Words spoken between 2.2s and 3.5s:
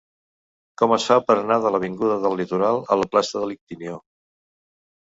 del Litoral a la plaça